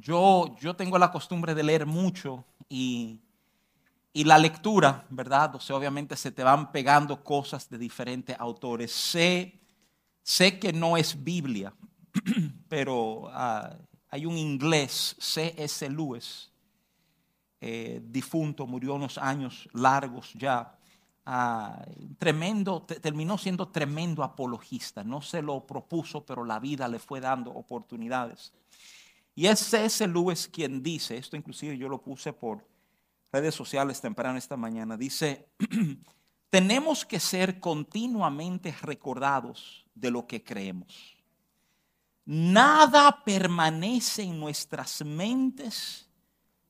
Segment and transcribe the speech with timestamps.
[0.00, 3.20] yo, yo tengo la costumbre de leer mucho y,
[4.12, 5.54] y la lectura, ¿verdad?
[5.56, 8.92] O sea, obviamente se te van pegando cosas de diferentes autores.
[8.92, 9.60] Sé,
[10.22, 11.72] sé que no es Biblia,
[12.68, 13.76] pero ah,
[14.10, 15.88] hay un inglés, C.S.
[15.90, 16.50] Lewis,
[17.60, 20.74] eh, difunto, murió unos años largos ya.
[21.30, 21.84] Ah,
[22.18, 25.04] tremendo, terminó siendo tremendo apologista.
[25.04, 28.52] No se lo propuso, pero la vida le fue dando oportunidades.
[29.38, 30.04] Y es C.S.
[30.08, 32.66] Lewis quien dice, esto inclusive yo lo puse por
[33.30, 35.48] redes sociales temprano esta mañana, dice,
[36.50, 41.16] tenemos que ser continuamente recordados de lo que creemos.
[42.24, 46.10] Nada permanece en nuestras mentes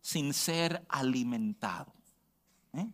[0.03, 1.95] sin ser alimentado.
[2.75, 2.93] ¿Eh?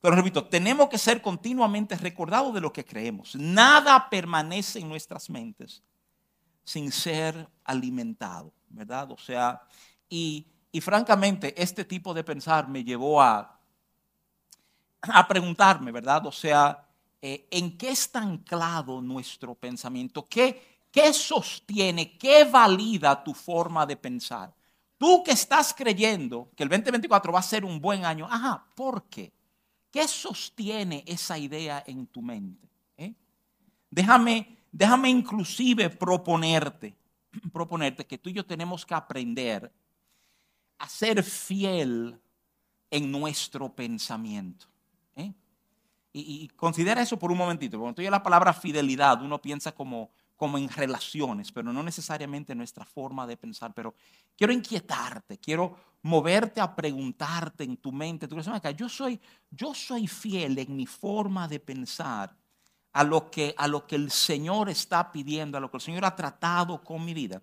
[0.00, 3.34] Pero repito, tenemos que ser continuamente recordados de lo que creemos.
[3.34, 5.82] Nada permanece en nuestras mentes
[6.62, 9.10] sin ser alimentado, ¿verdad?
[9.12, 9.62] O sea,
[10.08, 10.46] y,
[10.80, 13.58] francamente, este tipo de pensar me llevó a,
[15.02, 16.26] a preguntarme, ¿verdad?
[16.26, 16.86] O sea,
[17.20, 20.26] eh, ¿en qué está anclado nuestro pensamiento?
[20.28, 24.52] ¿Qué, ¿Qué sostiene, qué valida tu forma de pensar?
[24.98, 29.04] Tú que estás creyendo que el 2024 va a ser un buen año, ajá, ¿por
[29.08, 29.32] qué?
[29.90, 32.68] ¿Qué sostiene esa idea en tu mente?
[32.96, 33.14] ¿Eh?
[33.90, 36.94] Déjame, déjame inclusive proponerte,
[37.52, 39.72] proponerte que tú y yo tenemos que aprender
[40.78, 42.20] a ser fiel
[42.90, 44.66] en nuestro pensamiento.
[45.16, 45.32] ¿eh?
[46.12, 47.78] Y, considera eso por un momentito.
[47.78, 50.10] Cuando tú la palabra fidelidad, uno piensa como
[50.42, 53.72] como en relaciones, pero no necesariamente nuestra forma de pensar.
[53.74, 53.94] Pero
[54.36, 58.26] quiero inquietarte, quiero moverte a preguntarte en tu mente.
[58.52, 59.20] Acá, yo soy,
[59.52, 62.34] yo soy fiel en mi forma de pensar
[62.92, 66.04] a lo, que, a lo que el Señor está pidiendo, a lo que el Señor
[66.04, 67.42] ha tratado con mi vida.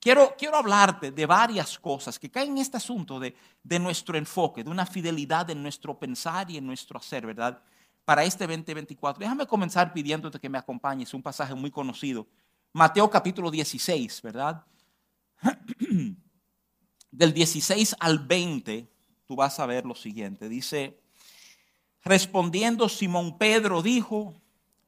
[0.00, 4.62] Quiero, quiero hablarte de varias cosas que caen en este asunto de, de nuestro enfoque,
[4.62, 7.62] de una fidelidad en nuestro pensar y en nuestro hacer, ¿verdad?
[8.06, 9.20] para este 2024.
[9.20, 12.26] Déjame comenzar pidiéndote que me acompañes, un pasaje muy conocido.
[12.72, 14.64] Mateo capítulo 16, ¿verdad?
[17.10, 18.88] Del 16 al 20,
[19.26, 20.48] tú vas a ver lo siguiente.
[20.48, 21.00] Dice,
[22.04, 24.40] respondiendo Simón Pedro dijo,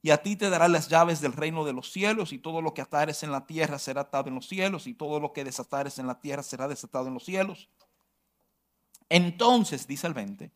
[0.00, 2.74] Y a ti te darán las llaves del reino de los cielos, y todo lo
[2.74, 5.98] que atares en la tierra será atado en los cielos, y todo lo que desatares
[5.98, 7.68] en la tierra será desatado en los cielos.
[9.08, 10.52] Entonces, dice el 20,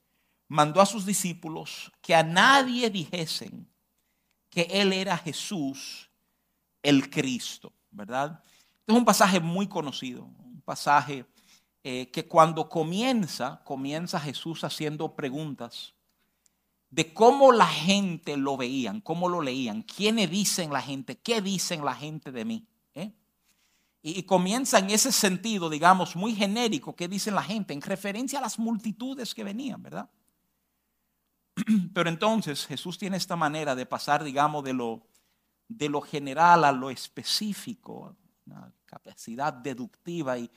[0.48, 3.68] mandó a sus discípulos que a nadie dijesen
[4.50, 6.10] que Él era Jesús,
[6.82, 8.42] el Cristo, ¿verdad?
[8.80, 11.24] Este es un pasaje muy conocido, un pasaje
[11.82, 15.94] eh, que cuando comienza, comienza Jesús haciendo preguntas
[16.92, 21.82] de cómo la gente lo veían, cómo lo leían, quiénes dicen la gente, qué dicen
[21.86, 22.68] la gente de mí.
[22.94, 23.10] ¿Eh?
[24.02, 28.38] Y, y comienza en ese sentido, digamos, muy genérico, qué dicen la gente, en referencia
[28.38, 30.10] a las multitudes que venían, ¿verdad?
[31.94, 35.06] Pero entonces Jesús tiene esta manera de pasar, digamos, de lo,
[35.68, 38.14] de lo general a lo específico,
[38.44, 40.50] una capacidad deductiva y,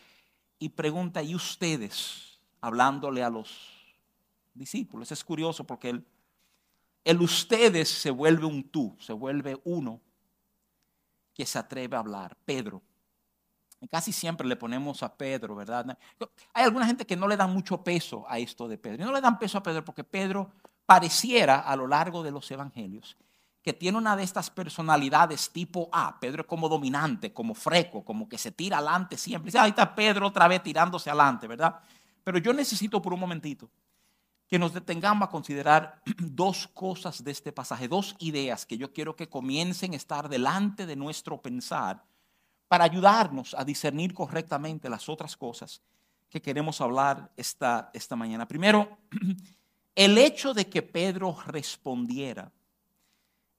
[0.59, 2.41] y pregunta, ¿y ustedes?
[2.59, 3.57] Hablándole a los
[4.53, 5.13] discípulos.
[5.13, 6.05] Es curioso porque el,
[7.05, 10.01] el ustedes se vuelve un tú, se vuelve uno
[11.33, 12.35] que se atreve a hablar.
[12.43, 12.81] Pedro.
[13.89, 15.97] casi siempre le ponemos a Pedro, ¿verdad?
[16.53, 19.03] Hay alguna gente que no le dan mucho peso a esto de Pedro.
[19.03, 20.51] Y no le dan peso a Pedro porque Pedro
[20.87, 23.15] pareciera a lo largo de los evangelios
[23.61, 26.19] que tiene una de estas personalidades tipo A.
[26.19, 29.47] Pedro es como dominante, como freco, como que se tira adelante siempre.
[29.47, 31.79] Dice, ahí está Pedro otra vez tirándose adelante, ¿verdad?
[32.23, 33.69] Pero yo necesito por un momentito
[34.47, 39.15] que nos detengamos a considerar dos cosas de este pasaje, dos ideas que yo quiero
[39.15, 42.03] que comiencen a estar delante de nuestro pensar
[42.67, 45.81] para ayudarnos a discernir correctamente las otras cosas
[46.29, 48.47] que queremos hablar esta, esta mañana.
[48.47, 48.97] Primero,
[49.95, 52.51] el hecho de que Pedro respondiera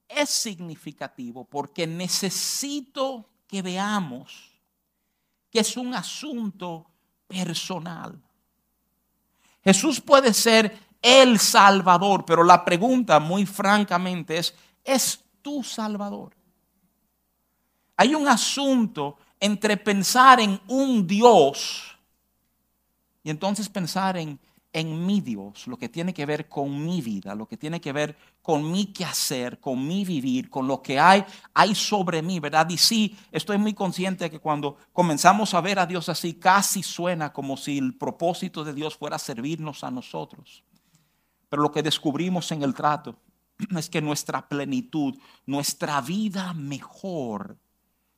[0.07, 4.57] es significativo porque necesito que veamos
[5.49, 6.89] que es un asunto
[7.27, 8.21] personal.
[9.67, 16.33] Jesús puede ser el Salvador, pero la pregunta muy francamente es, ¿es tu Salvador?
[17.97, 21.97] Hay un asunto entre pensar en un Dios
[23.23, 24.39] y entonces pensar en
[24.77, 27.91] en mi Dios, lo que tiene que ver con mi vida, lo que tiene que
[27.91, 28.15] ver
[28.47, 32.69] con mi quehacer, con mi vivir, con lo que hay, hay sobre mí, ¿verdad?
[32.69, 36.81] Y sí, estoy muy consciente de que cuando comenzamos a ver a Dios así, casi
[36.81, 40.63] suena como si el propósito de Dios fuera servirnos a nosotros.
[41.49, 43.19] Pero lo que descubrimos en el trato
[43.77, 47.57] es que nuestra plenitud, nuestra vida mejor,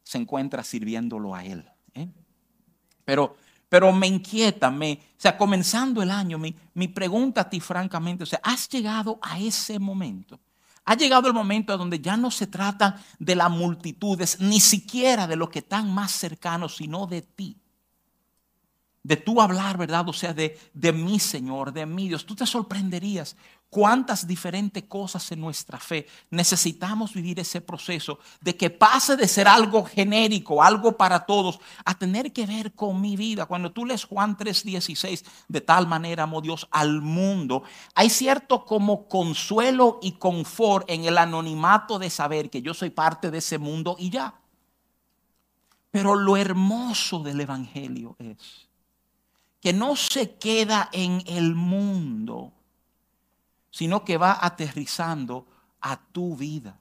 [0.04, 1.68] se encuentra sirviéndolo a Él.
[1.96, 2.08] ¿eh?
[3.04, 3.36] Pero
[3.70, 8.24] pero me inquieta, me, o sea, comenzando el año, mi, mi pregunta a ti francamente,
[8.24, 10.40] o sea, ¿has llegado a ese momento?
[10.86, 15.36] Ha llegado el momento donde ya no se trata de las multitudes, ni siquiera de
[15.36, 17.56] lo que están más cercanos, sino de ti
[19.04, 20.08] de tú hablar, ¿verdad?
[20.10, 22.26] O sea, de, de mi Señor, de mi Dios.
[22.26, 23.36] Tú te sorprenderías
[23.70, 29.48] cuántas diferentes cosas en nuestra fe necesitamos vivir ese proceso de que pase de ser
[29.48, 33.46] algo genérico, algo para todos, a tener que ver con mi vida.
[33.46, 37.64] Cuando tú lees Juan 3:16, de tal manera amó Dios al mundo,
[37.94, 43.30] hay cierto como consuelo y confort en el anonimato de saber que yo soy parte
[43.32, 44.34] de ese mundo y ya.
[45.92, 48.68] Pero lo hermoso del Evangelio es
[49.62, 52.54] que no se queda en el mundo,
[53.72, 55.48] sino que va aterrizando
[55.82, 56.80] a tu vida.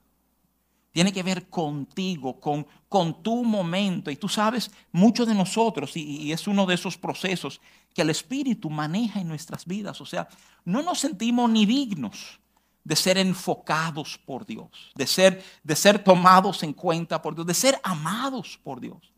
[0.93, 4.11] Tiene que ver contigo, con, con tu momento.
[4.11, 7.61] Y tú sabes, muchos de nosotros, y, es uno de esos procesos
[7.95, 10.29] que el Espíritu maneja en nuestras vidas, o sea,
[10.65, 12.41] no nos sentimos ni dignos
[12.85, 17.55] de ser enfocados por Dios, de ser, de ser tomados en cuenta por Dios, de
[17.55, 19.13] ser amados por Dios.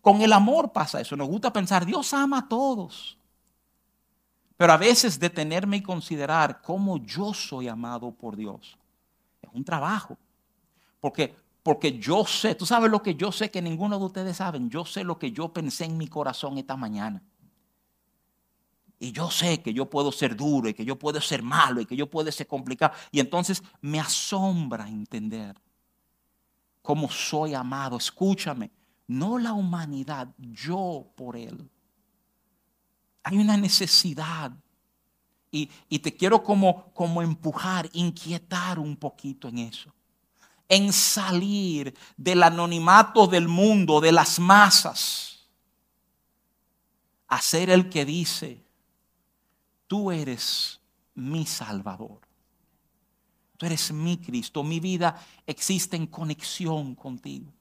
[0.00, 1.16] Con el amor pasa eso.
[1.16, 3.16] Nos gusta pensar, Dios ama a todos.
[4.56, 8.76] Pero a veces detenerme y considerar cómo yo soy amado por Dios
[9.42, 10.16] es un trabajo.
[11.00, 14.70] Porque, porque yo sé, tú sabes lo que yo sé que ninguno de ustedes saben.
[14.70, 17.22] Yo sé lo que yo pensé en mi corazón esta mañana.
[18.98, 21.86] Y yo sé que yo puedo ser duro y que yo puedo ser malo y
[21.86, 22.94] que yo puedo ser complicado.
[23.10, 25.56] Y entonces me asombra entender
[26.82, 27.96] cómo soy amado.
[27.96, 28.70] Escúchame,
[29.08, 31.68] no la humanidad, yo por Él.
[33.22, 34.52] Hay una necesidad.
[35.50, 39.92] Y, te quiero como, como empujar, inquietar un poquito en eso.
[40.66, 45.46] En salir del anonimato del mundo, de las masas,
[47.28, 48.64] a ser el que dice,
[49.86, 50.80] tú eres
[51.14, 52.20] mi Salvador.
[53.56, 54.64] Tú eres mi Cristo.
[54.64, 57.52] Mi vida existe en conexión contigo.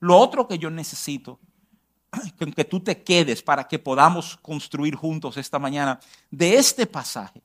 [0.00, 1.40] Lo otro que yo necesito,
[2.56, 6.00] que tú te quedes para que podamos construir juntos esta mañana
[6.30, 7.42] de este pasaje,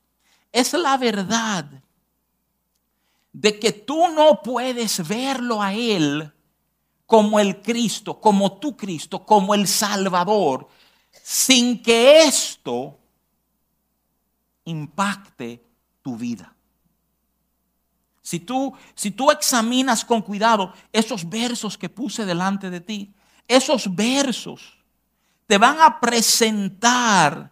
[0.51, 1.65] es la verdad
[3.33, 6.31] de que tú no puedes verlo a Él
[7.05, 10.67] como el Cristo, como tu Cristo, como el Salvador,
[11.23, 12.97] sin que esto
[14.65, 15.63] impacte
[16.01, 16.55] tu vida.
[18.21, 23.13] Si tú, si tú examinas con cuidado esos versos que puse delante de ti,
[23.47, 24.77] esos versos
[25.47, 27.51] te van a presentar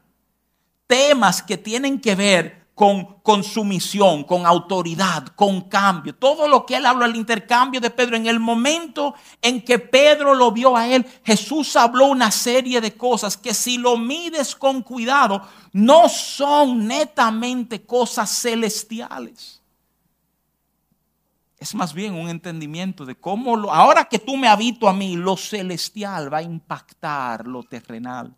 [0.88, 6.16] temas que tienen que ver con, con su misión, con autoridad, con cambio.
[6.16, 10.34] Todo lo que él habla, el intercambio de Pedro, en el momento en que Pedro
[10.34, 14.82] lo vio a él, Jesús habló una serie de cosas que si lo mides con
[14.82, 15.42] cuidado,
[15.74, 19.59] no son netamente cosas celestiales
[21.60, 25.16] es más bien un entendimiento de cómo, lo, ahora que tú me habito a mí,
[25.16, 28.34] lo celestial va a impactar lo terrenal.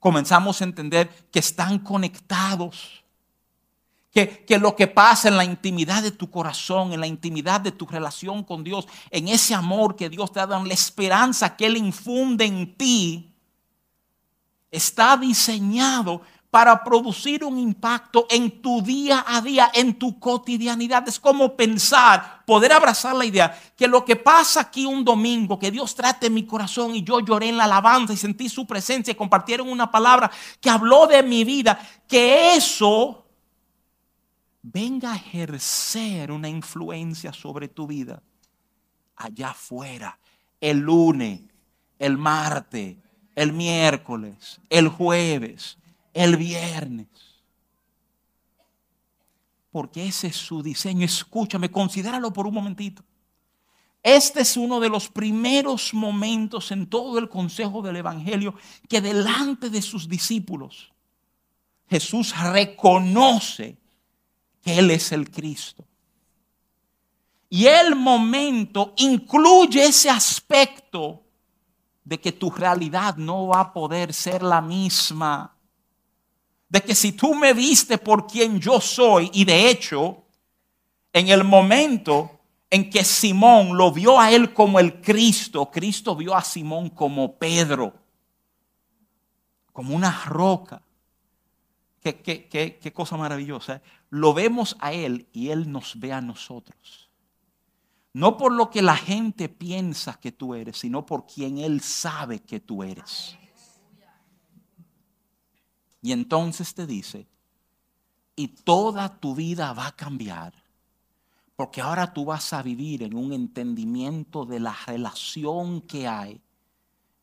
[0.00, 3.02] Comenzamos a entender que están conectados.
[4.10, 7.72] Que, que, lo que pasa en la intimidad de tu corazón, en la intimidad de
[7.72, 11.56] tu relación con Dios, en ese amor que Dios te ha dado, en la esperanza
[11.56, 13.34] que Él infunde en ti,
[14.70, 16.22] está diseñado
[16.54, 21.08] para producir un impacto en tu día a día, en tu cotidianidad.
[21.08, 25.72] Es como pensar, poder abrazar la idea que lo que pasa aquí un domingo, que
[25.72, 29.16] Dios trate mi corazón y yo lloré en la alabanza y sentí su presencia y
[29.16, 30.30] compartieron una palabra
[30.60, 33.26] que habló de mi vida, que eso
[34.62, 38.22] venga a ejercer una influencia sobre tu vida
[39.16, 40.20] allá afuera,
[40.60, 41.40] el lunes,
[41.98, 42.96] el martes,
[43.34, 45.78] el miércoles, el jueves
[46.14, 47.08] el viernes.
[49.70, 51.04] Porque ese es su diseño.
[51.04, 53.02] Escúchame, considéralo por un momentito.
[54.02, 58.54] Este es uno de los primeros momentos en todo el consejo del Evangelio
[58.88, 60.92] que delante de sus discípulos
[61.88, 63.76] Jesús reconoce
[64.62, 65.84] que Él es el Cristo.
[67.48, 71.22] Y el momento incluye ese aspecto
[72.02, 75.53] de que tu realidad no va a poder ser la misma
[76.68, 80.24] de que si tú me viste por quien yo soy, y de hecho,
[81.12, 82.34] en el momento
[82.70, 87.38] en que Simón lo vio a él como el Cristo, Cristo vio a Simón como
[87.38, 87.94] Pedro,
[89.72, 90.82] como una roca.
[92.00, 93.76] Qué, qué, cosa maravillosa.
[93.76, 93.82] ¿eh?
[94.10, 97.10] Lo vemos a él y él nos ve a nosotros.
[98.12, 102.40] No por lo que la gente piensa que tú eres, sino por quien él sabe
[102.40, 103.38] que tú eres.
[106.04, 107.26] Y entonces te dice,
[108.36, 110.52] y toda tu vida va a cambiar,
[111.56, 116.42] porque ahora tú vas a vivir en un entendimiento de la relación que hay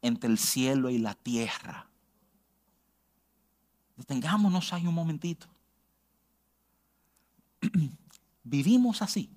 [0.02, 1.92] entre el cielo y la tierra.
[3.98, 5.46] Detengámonos ahí un momentito.
[8.44, 9.30] Vivimos así.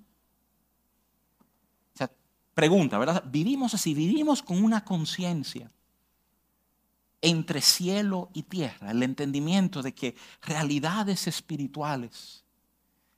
[1.93, 2.11] O sea,
[2.55, 3.23] pregunta, ¿verdad?
[3.27, 5.71] Vivimos así, vivimos con una conciencia
[7.25, 12.43] entre cielo y tierra, el entendimiento de que realidades espirituales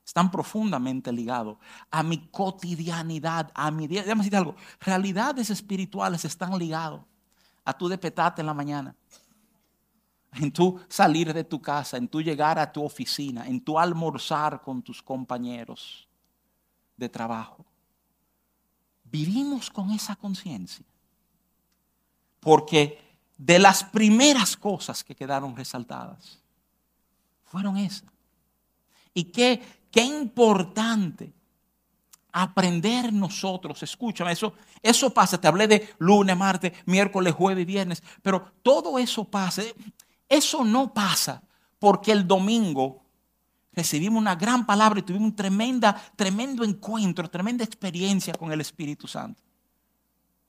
[0.06, 1.58] están profundamente ligados
[1.92, 4.04] a mi cotidianidad, a mi día.
[4.04, 7.02] Déjame decirte algo, realidades espirituales están ligados
[7.66, 8.96] a tu depetarte en la mañana,
[10.32, 14.62] en tu salir de tu casa, en tu llegar a tu oficina, en tu almorzar
[14.62, 16.08] con tus compañeros
[16.96, 17.66] de trabajo.
[19.04, 20.86] Vivimos con esa conciencia.
[22.40, 23.07] Porque
[23.38, 26.40] de las primeras cosas que quedaron resaltadas
[27.46, 28.10] fueron esas.
[29.14, 31.34] Y qué, qué importante
[32.32, 38.52] aprender nosotros, escúchame, eso, eso pasa, te hablé de lunes, martes, miércoles, jueves, viernes, pero
[38.62, 39.64] todo eso pasa,
[40.30, 41.42] eso no pasa
[41.80, 43.04] porque el domingo
[43.72, 49.08] recibimos una gran palabra y tuvimos un tremenda, tremendo encuentro, tremenda experiencia con el Espíritu
[49.08, 49.42] Santo.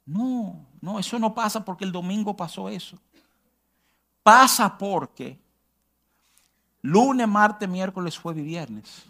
[0.09, 2.99] No, no, eso no pasa porque el domingo pasó eso.
[4.23, 5.39] Pasa porque
[6.81, 9.03] lunes, martes, miércoles, jueves y viernes,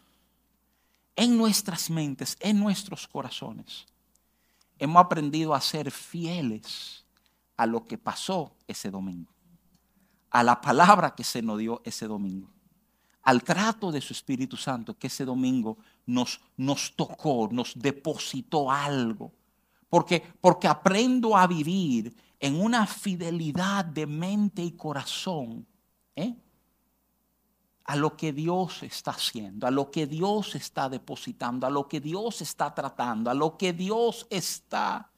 [1.14, 3.86] en nuestras mentes, en nuestros corazones,
[4.76, 7.04] hemos aprendido a ser fieles
[7.56, 9.30] a lo que pasó ese domingo,
[10.30, 12.48] a la palabra que se nos dio ese domingo,
[13.22, 19.37] al trato de su Espíritu Santo que ese domingo nos, nos tocó, nos depositó algo
[19.88, 25.66] porque, porque aprendo a vivir en una fidelidad de mente y corazón
[26.14, 26.34] ¿eh?
[27.84, 32.00] a lo que Dios está haciendo, a lo que Dios está depositando, a lo que
[32.00, 35.10] Dios está tratando, a lo que Dios está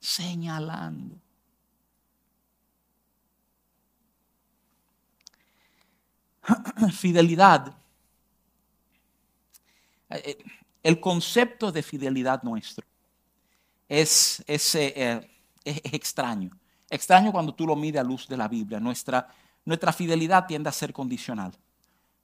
[0.00, 1.16] señalando.
[6.92, 7.76] Fidelidad.
[10.10, 10.44] Eh, eh,
[10.82, 12.86] el concepto de fidelidad nuestro
[13.88, 15.30] es, eh, eh,
[15.64, 16.50] es, extraño.
[16.88, 18.80] Extraño cuando tú lo mides a luz de la Biblia.
[18.80, 19.28] Nuestra,
[19.64, 21.52] nuestra fidelidad tiende a ser condicional.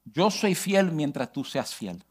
[0.04, 2.02] Yo soy fiel mientras tú seas fiel.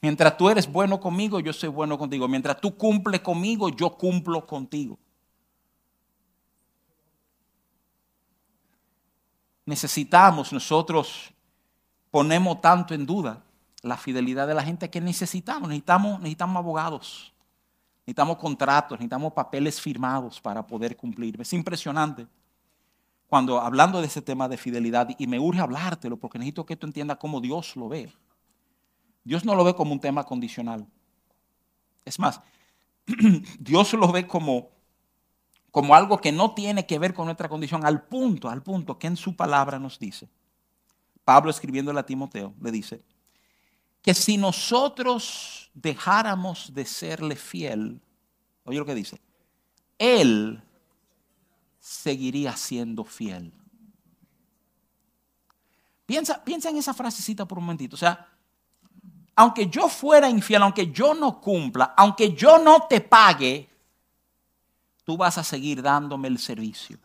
[0.00, 2.28] Mientras tú eres bueno conmigo, yo soy bueno contigo.
[2.28, 4.98] Mientras tú cumples conmigo, yo cumplo contigo.
[9.66, 11.32] Necesitamos, nosotros
[12.10, 13.42] ponemos tanto en duda
[13.82, 15.68] la fidelidad de la gente que necesitamos.
[15.68, 17.33] Necesitamos, necesitamos abogados.
[18.06, 21.40] Necesitamos contratos, necesitamos papeles firmados para poder cumplir.
[21.40, 22.26] Es impresionante
[23.26, 26.86] cuando hablando de ese tema de fidelidad, y me urge hablártelo porque necesito que tú
[26.86, 28.12] entiendas cómo Dios lo ve.
[29.24, 30.86] Dios no lo ve como un tema condicional.
[32.04, 32.40] Es más,
[33.58, 34.68] Dios lo ve como,
[35.70, 39.06] como algo que no tiene que ver con nuestra condición, al punto, al punto que
[39.06, 40.28] en su palabra nos dice.
[41.24, 43.02] Pablo escribiéndole a Timoteo, le dice,
[44.04, 48.02] que si nosotros dejáramos de serle fiel,
[48.64, 49.18] oye lo que dice,
[49.98, 50.62] Él
[51.80, 53.50] seguiría siendo fiel.
[56.04, 57.96] Piensa, piensa en esa frasecita por un momentito.
[57.96, 58.28] O sea,
[59.36, 63.70] aunque yo fuera infiel, aunque yo no cumpla, aunque yo no te pague,
[65.02, 66.98] tú vas a seguir dándome el servicio.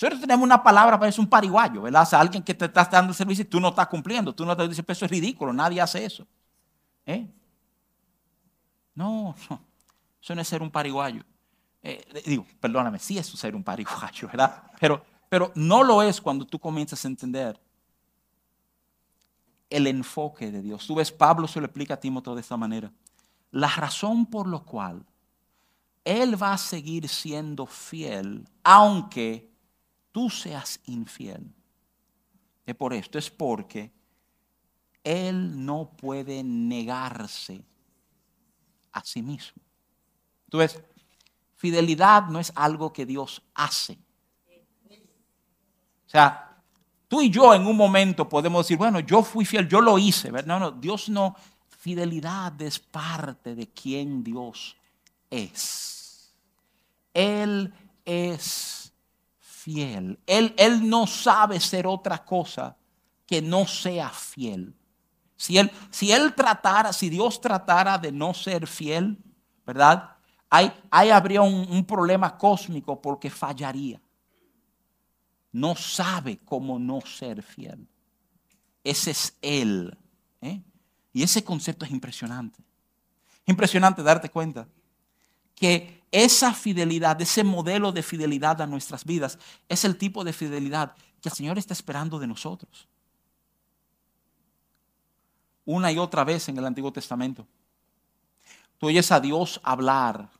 [0.00, 2.02] Nosotros tenemos una palabra para eso, un pariguayo, ¿verdad?
[2.02, 4.34] O sea, alguien que te está dando servicio y tú no estás cumpliendo.
[4.34, 6.26] Tú no te dices, eso es ridículo, nadie hace eso.
[7.04, 7.28] ¿Eh?
[8.94, 9.34] No,
[10.22, 11.22] eso no es ser un pariguayo.
[11.82, 14.62] Eh, digo, perdóname, sí es ser un pariguayo, ¿verdad?
[14.80, 17.60] Pero, pero no lo es cuando tú comienzas a entender
[19.68, 20.86] el enfoque de Dios.
[20.86, 22.90] Tú ves, Pablo se lo explica a Timoteo de esta manera.
[23.50, 25.04] La razón por la cual
[26.04, 29.49] Él va a seguir siendo fiel, aunque
[30.12, 31.44] tú seas infiel.
[32.66, 33.90] Es por esto, es porque
[35.02, 37.64] Él no puede negarse
[38.92, 39.62] a sí mismo.
[40.46, 40.82] Entonces,
[41.56, 43.98] fidelidad no es algo que Dios hace.
[46.06, 46.50] O sea,
[47.10, 50.30] Tú y yo en un momento podemos decir, bueno, yo fui fiel, yo lo hice.
[50.30, 51.34] No, no, Dios no.
[51.68, 54.76] Fidelidad es parte de quien Dios
[55.28, 56.30] es.
[57.12, 57.74] Él
[58.04, 58.79] es
[59.78, 62.76] Él, él no sabe ser otra cosa
[63.26, 64.74] que no sea fiel.
[65.36, 69.16] Si él, si él tratara, si Dios tratara de no ser fiel,
[69.64, 70.16] ¿verdad?
[70.50, 70.72] Ahí,
[71.10, 74.00] habría un, un problema cósmico porque fallaría.
[75.52, 77.86] No sabe cómo no ser fiel.
[78.82, 79.96] Ese es Él.
[80.40, 80.60] ¿eh?
[81.12, 82.62] Y ese concepto es impresionante.
[83.46, 84.66] Impresionante darte cuenta
[85.60, 89.38] que esa fidelidad, ese modelo de fidelidad a nuestras vidas,
[89.68, 92.88] es el tipo de fidelidad que el Señor está esperando de nosotros.
[95.66, 97.46] Una y otra vez en el Antiguo Testamento.
[98.78, 100.30] Tú oyes a Dios hablar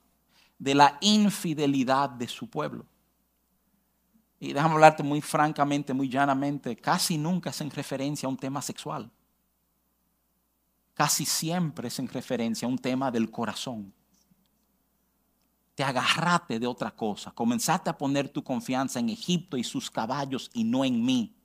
[0.57, 2.85] de la infidelidad de su pueblo.
[4.39, 8.59] Y déjame hablarte muy francamente, muy llanamente, casi nunca es en referencia a un tema
[8.63, 9.11] sexual.
[10.95, 13.93] Casi siempre es en referencia a un tema del corazón.
[15.75, 17.31] Te agarrate de otra cosa.
[17.31, 21.35] Comenzaste a poner tu confianza en Egipto y sus caballos y no en mí.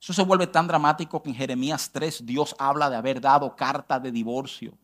[0.00, 3.98] Eso se vuelve tan dramático que en Jeremías 3 Dios habla de haber dado carta
[3.98, 4.76] de divorcio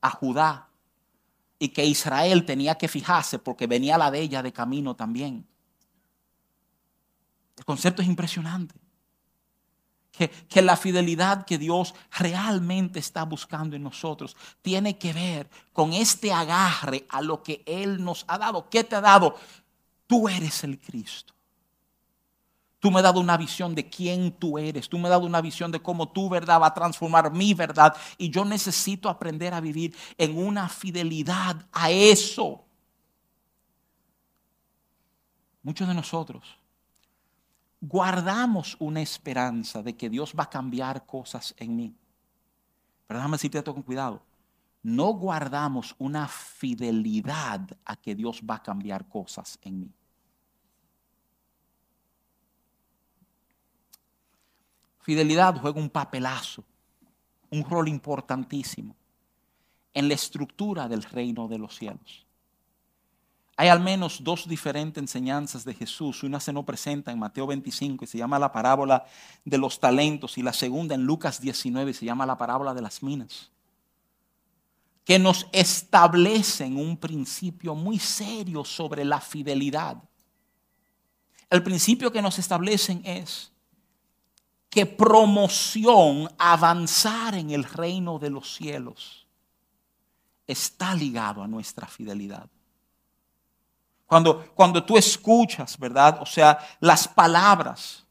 [0.00, 0.68] a Judá
[1.58, 5.46] y que Israel tenía que fijarse porque venía la de ella de camino también.
[7.56, 8.85] El concepto es impresionante.
[10.16, 16.32] Que, la fidelidad que Dios realmente está buscando en nosotros tiene que ver con este
[16.32, 18.68] agarre a lo que Él nos ha dado.
[18.70, 19.36] ¿Qué te ha dado?
[20.06, 21.34] Tú eres el Cristo.
[22.78, 24.88] Tú me has dado una visión de quién tú eres.
[24.88, 27.94] Tú me has dado una visión de cómo tu verdad va a transformar mi verdad.
[28.16, 32.64] Y yo necesito aprender a vivir en una fidelidad a eso.
[35.62, 36.58] Muchos de nosotros
[37.88, 41.94] guardamos una esperanza de que Dios va a cambiar cosas en mí.
[43.06, 44.22] Pero déjame decirte esto con cuidado.
[44.82, 49.92] No guardamos una fidelidad a que Dios va a cambiar cosas en mí.
[55.00, 56.64] Fidelidad juega un papelazo,
[57.50, 58.96] un rol importantísimo
[59.94, 62.25] en la estructura del reino de los cielos.
[63.58, 66.22] Hay al menos dos diferentes enseñanzas de Jesús.
[66.22, 69.06] Una se nos presenta en Mateo 25 y se llama la parábola
[69.46, 72.82] de los talentos y la segunda en Lucas 19 y se llama la parábola de
[72.82, 73.50] las minas.
[75.06, 79.96] Que nos establecen un principio muy serio sobre la fidelidad.
[81.48, 83.52] El principio que nos establecen es
[84.68, 89.26] que promoción, avanzar en el reino de los cielos,
[90.46, 92.50] está ligado a nuestra fidelidad.
[94.06, 96.18] Cuando, cuando tú escuchas, ¿verdad?
[96.22, 98.06] O sea, las palabras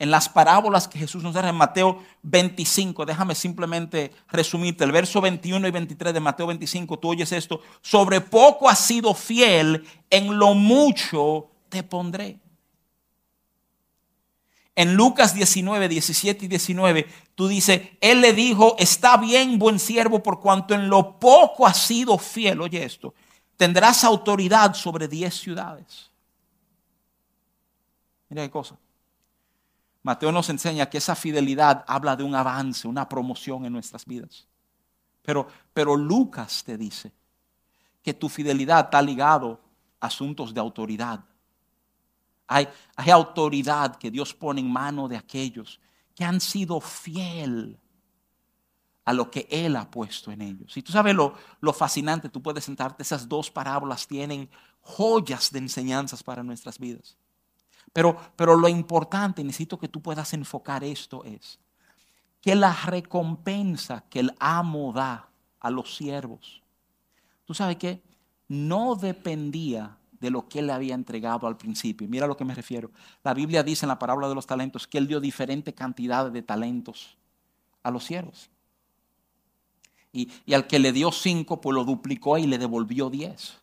[0.00, 5.20] en las parábolas que Jesús nos da en Mateo 25, déjame simplemente resumirte, el verso
[5.20, 10.38] 21 y 23 de Mateo 25, tú oyes esto, sobre poco has sido fiel, en
[10.38, 12.38] lo mucho te pondré.
[14.74, 20.22] En Lucas 19, 17 y 19, tú dices, Él le dijo, está bien, buen siervo,
[20.22, 22.62] por cuanto en lo poco has sido fiel.
[22.62, 23.12] Oye esto,
[23.60, 26.10] tendrás autoridad sobre 10 ciudades.
[28.30, 28.74] Mira qué cosa.
[30.02, 34.46] Mateo nos enseña que esa fidelidad habla de un avance, una promoción en nuestras vidas.
[35.20, 37.12] Pero, pero Lucas te dice
[38.02, 39.60] que tu fidelidad está ligado
[40.00, 41.22] a asuntos de autoridad.
[42.46, 42.66] Hay,
[43.12, 45.78] autoridad que Dios pone en mano de aquellos
[46.14, 47.78] que han sido fiel
[49.04, 50.76] a lo que Él ha puesto en ellos.
[50.76, 54.48] Y tú sabes lo, lo fascinante, tú puedes sentarte, esas dos parábolas tienen
[54.80, 57.16] joyas de enseñanzas para nuestras vidas.
[57.92, 61.58] Pero, pero lo importante, necesito que tú puedas enfocar esto, es
[62.40, 66.62] que la recompensa que el amo da a los siervos,
[67.44, 68.02] tú sabes que
[68.48, 72.06] no dependía de lo que él le había entregado al principio.
[72.08, 72.90] Mira a lo que me refiero.
[73.24, 76.42] La Biblia dice en la parábola de los talentos que él dio diferente cantidad de
[76.42, 77.16] talentos
[77.82, 78.50] a los siervos.
[80.12, 83.58] Y, al que le dio cinco, pues lo duplicó y le devolvió diez.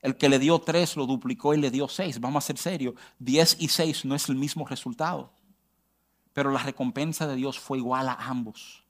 [0.00, 2.20] El que le dio tres, lo duplicó y le dio seis.
[2.20, 2.94] Vamos a ser serios.
[3.18, 5.32] Diez y seis no es el mismo resultado.
[6.32, 8.84] Pero la recompensa de Dios fue igual a ambos.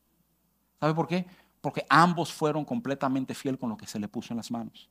[0.81, 1.27] ¿Sabe por qué?
[1.61, 4.89] Porque ambos fueron completamente fiel con lo que se le puso en las manos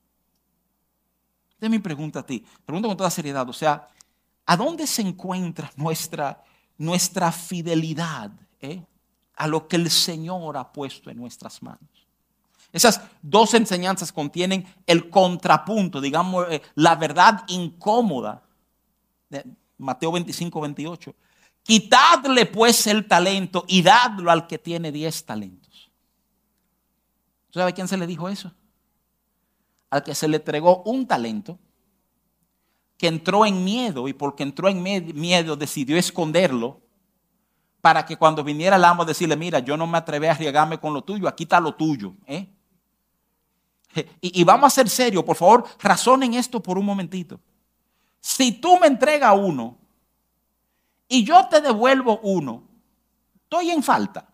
[1.69, 3.87] mi pregunta a ti, pregunto con toda seriedad, o sea,
[4.45, 6.43] ¿a dónde se encuentra nuestra,
[6.77, 8.83] nuestra fidelidad eh,
[9.35, 12.07] a lo que el Señor ha puesto en nuestras manos?
[12.71, 18.43] Esas dos enseñanzas contienen el contrapunto, digamos, eh, la verdad incómoda
[19.77, 21.15] Mateo 25, 28,
[21.63, 25.89] Quitadle pues el talento y dadlo al que tiene diez talentos.
[27.51, 28.51] ¿Sabe quién se le dijo eso?
[29.89, 31.57] Al que se le entregó un talento,
[32.97, 36.81] que entró en miedo y porque entró en miedo decidió esconderlo
[37.83, 40.93] para que cuando viniera el amo decirle, mira, yo no me atreví a arriesgarme con
[40.93, 42.13] lo tuyo, aquí está lo tuyo.
[42.25, 42.47] ¿eh?
[44.21, 47.41] Y, vamos a ser serios, por favor, razonen esto por un momentito.
[48.21, 49.77] Si tú me entregas uno
[51.09, 52.63] y yo te devuelvo uno,
[53.43, 54.29] estoy en falta.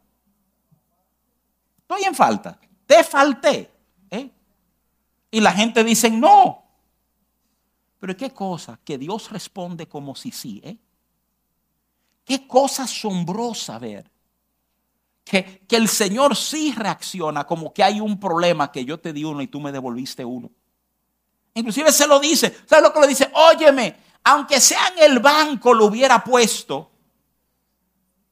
[1.80, 2.60] Estoy en falta.
[2.86, 3.72] Te falté.
[4.12, 4.30] ¿eh?
[5.32, 6.66] Y la gente dice, no.
[7.98, 10.62] Pero qué cosa que Dios responde como si sí.
[10.64, 10.78] ¿eh?
[12.30, 14.08] Qué cosa asombrosa ver.
[15.26, 19.24] Que, que, el Señor sí reacciona como que hay un problema que yo te di
[19.24, 20.52] uno y tú me devolviste uno.
[21.56, 22.56] Inclusive se lo dice.
[22.68, 23.32] ¿Sabes lo que le dice?
[23.34, 26.92] Óyeme, aunque sea en el banco lo hubiera puesto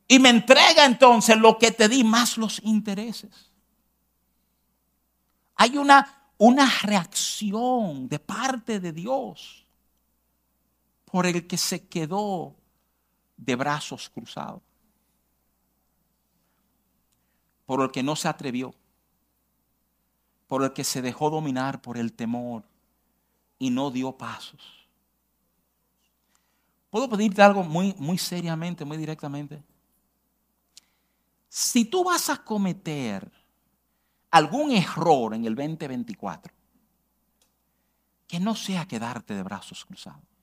[0.07, 3.51] y me entrega entonces lo que te di más los intereses.
[5.55, 9.65] Hay una, una reacción de parte de Dios
[11.05, 12.56] por el que se quedó
[13.37, 14.61] de brazos cruzados,
[17.65, 18.73] por el que no se atrevió,
[20.47, 22.63] por el que se dejó dominar por el temor
[23.59, 24.87] y no dio pasos.
[26.89, 29.61] ¿Puedo pedirte algo muy, muy seriamente, muy directamente?
[31.49, 33.29] Si tú vas a cometer
[34.31, 36.53] algún error en el 2024,
[38.27, 40.36] que no sea quedarte de brazos cruzados.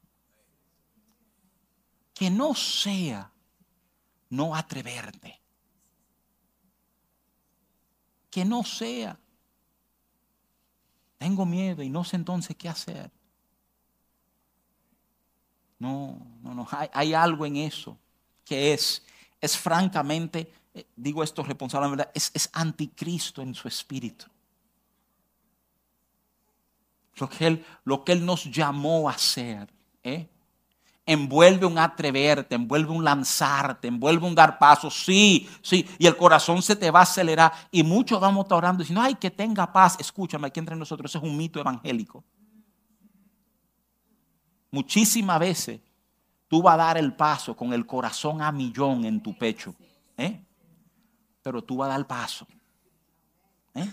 [2.14, 3.30] Que no sea
[4.34, 5.40] no atreverte.
[8.30, 9.18] Que no sea.
[11.18, 13.10] Tengo miedo y no sé entonces qué hacer.
[15.78, 16.68] No, no, no.
[16.92, 17.96] Hay, algo en eso
[18.44, 19.04] que es,
[19.40, 24.26] es francamente, eh, digo esto responsablemente, es, es anticristo en su espíritu.
[27.16, 29.72] Lo que, él, lo que Él nos llamó a hacer.
[30.02, 30.28] ¿eh?
[31.06, 35.04] Envuelve un atreverte, envuelve un lanzarte, envuelve un dar pasos.
[35.04, 35.86] Sí, sí.
[35.98, 37.52] Y el corazón se te va a acelerar.
[37.70, 39.96] Y muchos vamos a estar orando diciendo, ay, que tenga paz.
[40.00, 42.24] Escúchame, aquí entre nosotros, ese es un mito evangélico.
[44.70, 45.80] Muchísimas veces
[46.48, 49.74] tú vas a dar el paso con el corazón a millón en tu pecho.
[50.16, 50.44] ¿eh?
[51.42, 52.46] Pero tú vas a dar el paso.
[53.74, 53.88] ¿eh?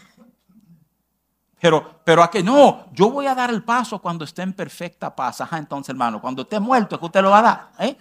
[1.62, 5.15] Pero, pero a que no, yo voy a dar el paso cuando esté en perfecta
[5.15, 5.41] paz.
[5.41, 7.71] Ajá, entonces, hermano, cuando esté muerto es que usted lo va a dar.
[7.78, 7.95] ¿eh?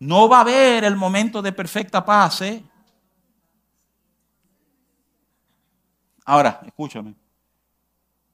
[0.00, 2.42] No va a haber el momento de perfecta paz.
[2.42, 2.64] ¿eh?
[6.24, 7.14] Ahora, escúchame.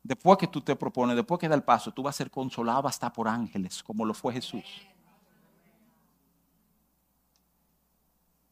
[0.03, 2.89] Después que tú te propones, después que da el paso, tú vas a ser consolado
[2.89, 4.65] hasta por ángeles, como lo fue Jesús.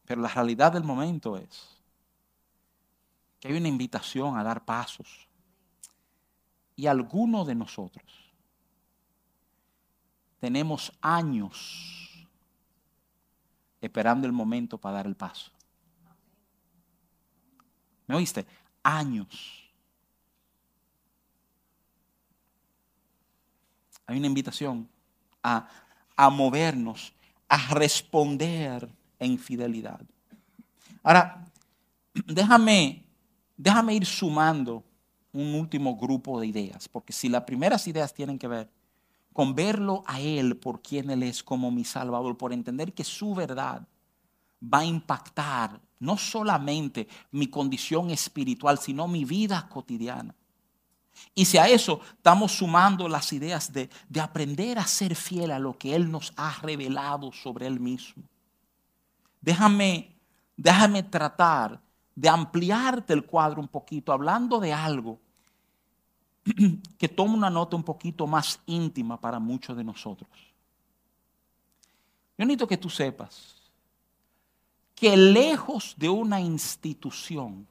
[0.05, 1.72] Pero la realidad del momento es
[3.43, 5.27] que hay una invitación a dar pasos.
[6.77, 8.05] Y algunos de nosotros
[10.39, 12.29] tenemos años
[13.81, 15.51] esperando el momento para dar el paso.
[18.07, 18.45] ¿Me oíste?
[18.81, 19.59] Años.
[24.05, 24.87] hay una invitación
[25.41, 25.67] a,
[26.29, 27.11] movernos,
[27.49, 28.87] a responder
[29.19, 29.99] en fidelidad.
[31.03, 31.45] Ahora,
[32.13, 33.02] déjame,
[33.63, 34.83] déjame ir sumando
[35.31, 38.69] un último grupo de ideas, porque si las primeras ideas tienen que ver
[39.31, 43.33] con verlo a Él por quien Él es como mi Salvador, por entender que su
[43.33, 43.87] verdad
[44.61, 50.35] va a impactar no solamente mi condición espiritual, sino mi vida cotidiana.
[51.33, 53.89] Y si a eso estamos sumando las ideas de,
[54.21, 58.23] aprender a ser fiel a lo que Él nos ha revelado sobre Él mismo.
[59.39, 60.17] Déjame,
[60.57, 61.82] déjame tratar
[62.15, 65.19] de ampliarte el cuadro un poquito, hablando de algo
[66.97, 70.29] que toma una nota un poquito más íntima para muchos de nosotros.
[72.37, 73.55] Yo necesito que tú sepas
[74.95, 77.67] que lejos de una institución,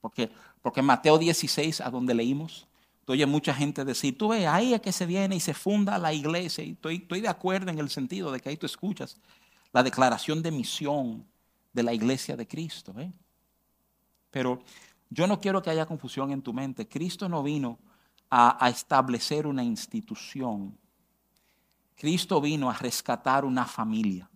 [0.00, 0.30] porque
[0.66, 2.66] porque Mateo 16, a donde leímos,
[3.04, 5.96] tú oyes mucha gente decir, tú ves, ahí es que se viene y se funda
[5.96, 6.64] la iglesia.
[6.64, 9.16] Y estoy, estoy de acuerdo en el sentido de que ahí tú escuchas
[9.72, 11.24] la declaración de misión
[11.72, 12.92] de la iglesia de Cristo.
[12.98, 13.12] ¿eh?
[14.30, 14.60] Pero
[15.10, 16.88] yo no quiero que haya confusión en tu mente.
[16.88, 17.78] Cristo no vino
[18.30, 20.76] a, establecer una institución.
[21.94, 24.28] Cristo vino a rescatar una familia.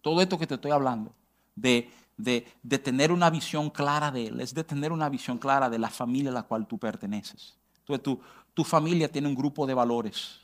[0.00, 1.14] Todo esto que te estoy hablando,
[1.54, 5.78] de de, tener una visión clara de Él, es de tener una visión clara de
[5.78, 7.56] la familia a la cual tú perteneces.
[7.78, 8.20] Entonces, tu,
[8.52, 10.40] tu familia tiene un grupo de valores.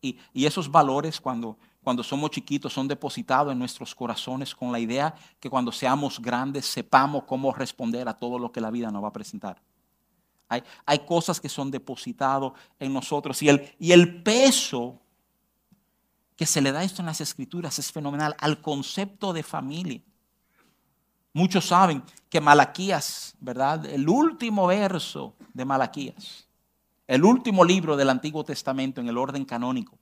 [0.00, 5.14] Y, esos valores, cuando, cuando somos chiquitos son depositados en nuestros corazones con la idea
[5.40, 9.08] que cuando seamos grandes sepamos cómo responder a todo lo que la vida nos va
[9.08, 9.62] a presentar.
[10.48, 14.98] Hay, cosas que son depositadas en nosotros y el, y el peso
[16.36, 20.00] que se le da esto en las escrituras es fenomenal al concepto de familia.
[21.32, 23.84] Muchos saben que Malaquías, ¿verdad?
[23.86, 26.48] El último verso de Malaquías,
[27.06, 29.97] el último libro del Antiguo Testamento en el orden canónico,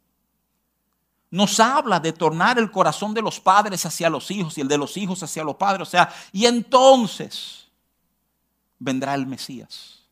[1.37, 4.79] nos habla de tornar el corazón de los padres hacia los hijos y el de
[4.79, 5.87] los hijos hacia los padres.
[5.87, 7.69] O sea, y entonces
[8.79, 10.03] vendrá el Mesías.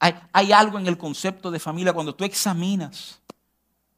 [0.00, 3.20] Hay, algo en el concepto de familia cuando tú examinas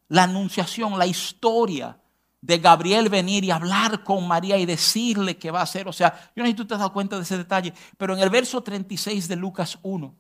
[0.09, 1.99] la anunciación, la historia
[2.43, 5.89] de Gabriel venir y hablar con María y decirle que va a hacer.
[5.89, 8.13] O sea, yo no sé si tú te has dado cuenta de ese detalle, pero
[8.13, 10.15] en el verso 36 de Lucas 1,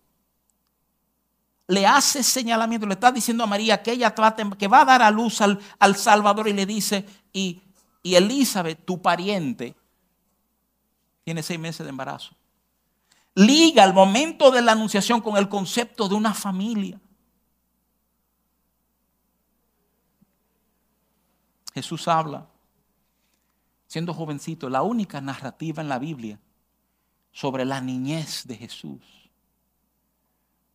[1.71, 5.41] le hace señalamiento, le está diciendo a María que ella va a dar a luz
[5.41, 7.63] al, al Salvador y le dice, y,
[8.03, 9.77] y Elizabeth, tu pariente,
[11.23, 12.35] tiene seis meses de embarazo.
[13.37, 17.01] Liga el momento de la anunciación con el concepto de una familia.
[21.73, 22.49] Jesús habla,
[23.87, 26.41] siendo jovencito, la única narrativa en la Biblia
[27.31, 29.20] sobre la niñez de Jesús.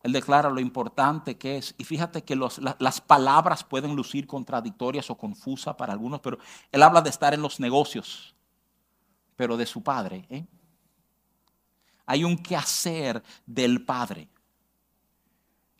[0.06, 1.74] Él declara lo importante que es.
[1.78, 6.38] Y fíjate que las palabras pueden lucir contradictorias o confusas para algunos, pero
[6.70, 8.32] él habla de estar en los negocios,
[9.34, 10.24] pero de su padre.
[10.30, 10.46] ¿eh?
[12.06, 14.28] Hay un quehacer del padre.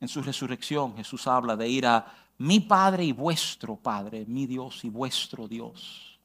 [0.00, 4.84] En su resurrección Jesús habla de ir a mi Padre y vuestro Padre, mi Dios
[4.84, 6.18] y vuestro Dios.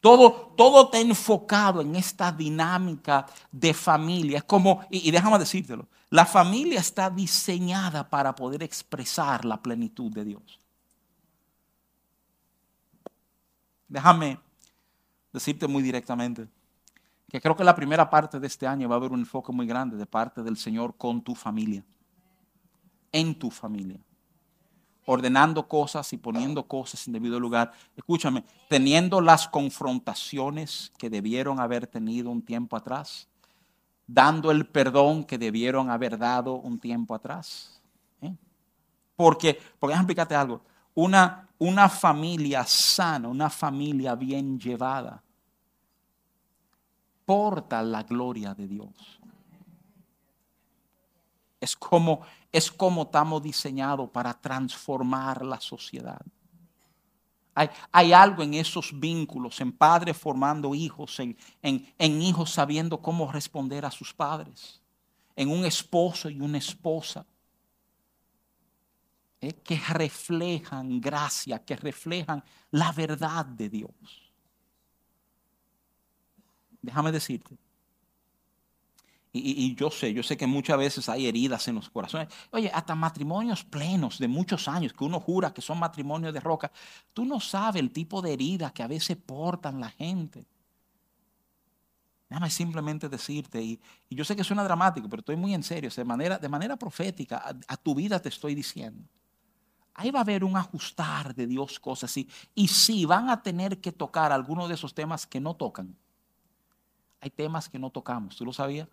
[0.00, 4.38] Todo, todo está enfocado en esta dinámica de familia.
[4.38, 10.12] Es como, y, y déjame decírtelo, la familia está diseñada para poder expresar la plenitud
[10.12, 10.60] de Dios.
[13.88, 14.40] Déjame
[15.32, 16.48] decirte muy directamente
[17.28, 19.66] que creo que la primera parte de este año va a haber un enfoque muy
[19.66, 21.84] grande de parte del Señor con tu familia,
[23.12, 24.00] en tu familia
[25.06, 27.72] ordenando cosas y poniendo cosas en debido lugar.
[27.96, 33.28] Escúchame, teniendo las confrontaciones que debieron haber tenido un tiempo atrás,
[34.06, 37.80] dando el perdón que debieron haber dado un tiempo atrás.
[38.20, 38.34] ¿eh?
[39.16, 40.62] Porque, porque déjame explicarte algo,
[40.94, 45.22] una, una familia sana, una familia bien llevada,
[47.24, 49.20] porta la gloria de Dios.
[51.60, 52.20] Es como,
[52.52, 56.20] es como estamos diseñados para transformar la sociedad.
[57.56, 63.86] Hay, algo en esos vínculos, en padres formando hijos, en, en, hijos sabiendo cómo responder
[63.86, 64.82] a sus padres,
[65.34, 67.24] en un esposo y una esposa,
[69.40, 74.32] eh, que reflejan gracia, que reflejan la verdad de Dios.
[76.82, 77.56] Déjame decirte,
[79.44, 82.28] y, yo sé, yo sé que muchas veces hay heridas en los corazones.
[82.50, 86.70] Oye, hasta matrimonios plenos de muchos años, que uno jura que son matrimonios de roca,
[87.12, 90.46] tú no sabes el tipo de heridas que a veces portan la gente.
[92.28, 96.04] Déjame simplemente decirte, y, yo sé que suena dramático, pero estoy muy en serio, de
[96.04, 99.08] manera, de manera profética, a, tu vida te estoy diciendo.
[99.94, 102.28] Ahí va a haber un ajustar de Dios, cosas así.
[102.54, 105.96] Y sí, van a tener que tocar algunos de esos temas que no tocan.
[107.20, 108.88] Hay temas que no tocamos, ¿tú lo sabías?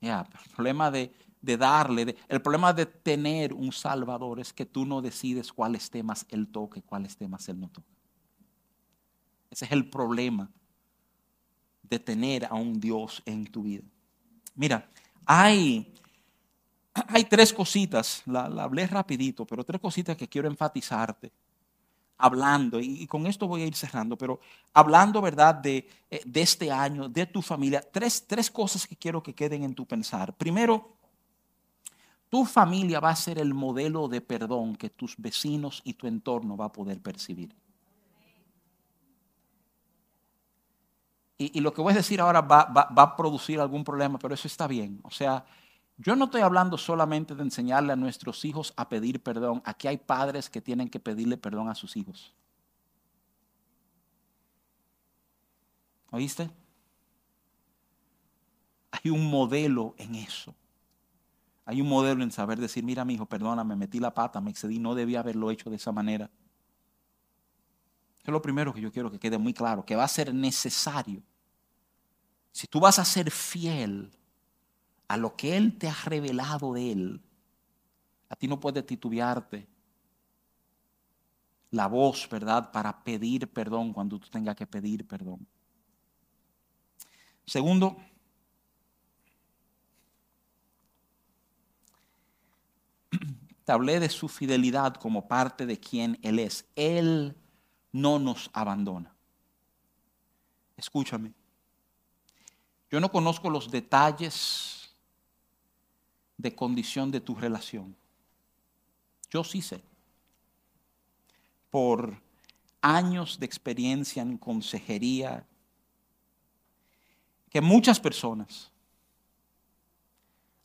[0.00, 5.52] El problema de, darle, el problema de tener un Salvador es que tú no decides
[5.52, 7.88] cuáles temas Él toca y cuáles temas Él no toca.
[9.50, 10.50] Ese es el problema
[11.82, 13.84] de tener a un Dios en tu vida.
[14.54, 14.90] Mira,
[15.24, 15.94] hay,
[16.94, 21.32] hay tres cositas, la, la hablé rapidito, pero tres cositas que quiero enfatizarte
[22.18, 24.40] hablando, y, con esto voy a ir cerrando, pero
[24.72, 29.22] hablando, ¿verdad?, de, eh, de este año, de tu familia, tres, tres cosas que quiero
[29.22, 30.34] que queden en tu pensar.
[30.34, 30.96] Primero,
[32.28, 36.56] tu familia va a ser el modelo de perdón que tus vecinos y tu entorno
[36.56, 37.54] va a poder percibir.
[41.38, 44.18] Y, y lo que voy a decir ahora va, va, va a producir algún problema,
[44.18, 45.00] pero eso está bien.
[45.02, 45.44] O sea,
[45.98, 49.62] yo no estoy hablando solamente de enseñarle a nuestros hijos a pedir perdón.
[49.64, 52.34] Aquí hay padres que tienen que pedirle perdón a sus hijos.
[56.10, 56.50] ¿Oíste?
[58.90, 60.54] Hay un modelo en eso.
[61.64, 64.78] Hay un modelo en saber decir, mira mi hijo, perdóname, metí la pata, me excedí,
[64.78, 66.30] no debía haberlo hecho de esa manera.
[68.22, 71.22] Es lo primero que yo quiero que quede muy claro, que va a ser necesario.
[72.52, 74.10] Si tú vas a ser fiel
[75.08, 77.22] a lo que Él te ha revelado de Él,
[78.28, 79.68] a ti no puedes titubearte
[81.70, 82.70] la voz, ¿verdad?
[82.72, 85.46] Para pedir perdón cuando tú tengas que pedir perdón.
[87.44, 87.96] Segundo,
[93.64, 96.66] te hablé de su fidelidad como parte de quien Él es.
[96.74, 97.36] Él
[97.92, 99.14] no nos abandona.
[100.76, 101.32] Escúchame.
[102.90, 104.75] Yo no conozco los detalles
[106.36, 107.96] de condición de tu relación.
[109.30, 109.82] Yo sí sé.
[111.70, 112.20] Por
[112.80, 115.46] años de experiencia en consejería,
[117.50, 118.70] que muchas personas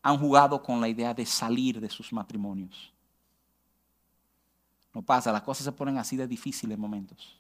[0.02, 2.92] han jugado con la idea de salir de sus matrimonios.
[4.94, 7.38] No pasa, las cosas se ponen así de difíciles en momentos.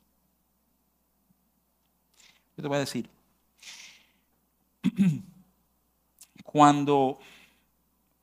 [2.56, 3.10] Yo te voy a decir,
[6.44, 7.20] cuando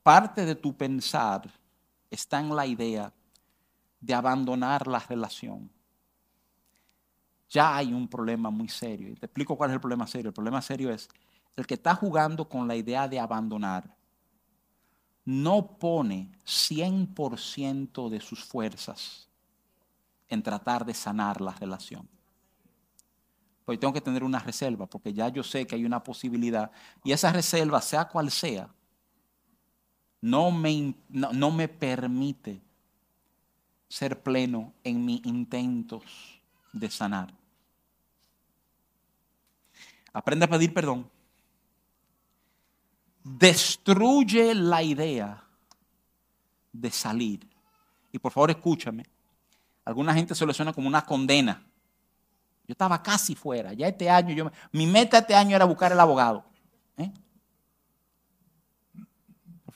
[0.09, 1.43] parte de tu pensar
[2.11, 3.13] está en la idea
[4.01, 5.71] de abandonar la relación,
[7.51, 9.11] ya hay un problema muy serio.
[9.11, 10.29] Y te explico cuál es el problema serio.
[10.29, 11.11] El problema serio es
[11.57, 13.95] el que está jugando con la idea de abandonar
[15.27, 19.29] no pone 100% de sus fuerzas
[20.27, 22.09] en tratar de sanar la relación.
[23.67, 26.71] Pues tengo que tener una reserva, porque ya yo sé que hay una posibilidad.
[27.05, 28.71] Y esa reserva, sea cual sea,
[30.21, 32.61] no me, no me permite
[33.89, 36.03] ser pleno en mis intentos
[36.73, 37.33] de sanar.
[40.13, 41.09] Aprende a pedir perdón
[43.37, 45.43] destruye la idea
[46.73, 47.47] de salir.
[48.13, 49.05] Y por favor escúchame,
[49.85, 51.63] alguna gente se lo suena como una condena.
[52.67, 56.01] Yo estaba casi fuera, ya este año, yo, mi meta este año era buscar el
[56.01, 56.45] abogado.
[56.97, 57.11] ¿eh?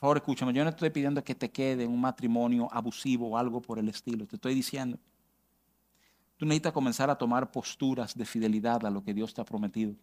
[0.03, 3.61] Favor escúchame, yo no estoy pidiendo que te quede en un matrimonio abusivo o algo
[3.61, 4.99] por el estilo, te estoy diciendo.
[6.35, 9.95] Tú necesitas comenzar a tomar posturas de fidelidad a lo que Dios te ha prometido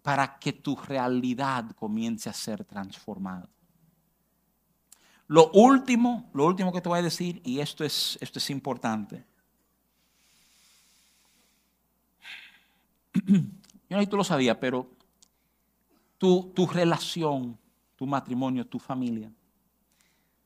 [0.00, 3.48] para que tu realidad comience a ser transformada.
[5.26, 9.24] Lo último, lo último que te voy a decir, y esto es, esto es importante.
[13.26, 13.40] Yo
[13.90, 14.88] no sé si tú lo sabías, pero
[16.16, 17.58] tu, tu relación,
[18.02, 19.32] tu matrimonio, tu familia,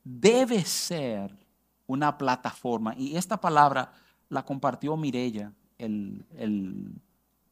[0.04, 1.34] debe ser
[1.86, 2.94] una plataforma.
[2.98, 3.90] Y esta palabra
[4.28, 6.22] la compartió Mirella el,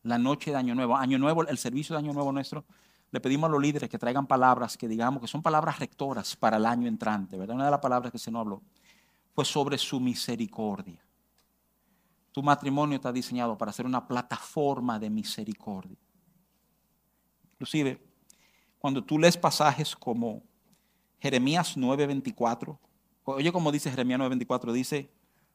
[0.02, 0.94] la noche de Año Nuevo.
[0.94, 2.66] Año Nuevo, el servicio de Año Nuevo nuestro,
[3.12, 6.58] le pedimos a los líderes que traigan palabras que digamos que son palabras rectoras para
[6.58, 7.56] el año entrante, ¿verdad?
[7.56, 8.62] Una de las palabras que se nos habló
[9.34, 11.02] fue sobre su misericordia.
[12.30, 15.96] Tu matrimonio está diseñado para ser una plataforma de misericordia.
[17.54, 18.13] Inclusive,
[18.85, 20.42] cuando tú lees pasajes como
[21.18, 22.79] Jeremías 9:24,
[23.25, 25.09] oye como dice Jeremías 9:24, dice,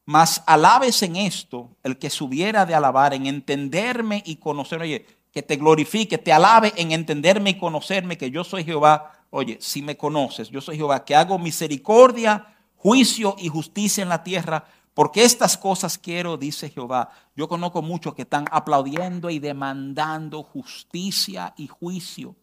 [0.03, 4.85] mas alabes en esto el que subiera de alabar, en entenderme y conocerme.
[4.85, 9.11] Oye, que te glorifique, te alabe en entenderme y conocerme, que yo soy Jehová.
[9.29, 14.23] Oye, si me conoces, yo soy Jehová, que hago misericordia, juicio y justicia en la
[14.23, 14.65] tierra,
[14.95, 17.11] porque estas cosas quiero, dice Jehová.
[17.35, 22.35] Yo conozco muchos que están aplaudiendo y demandando justicia y juicio.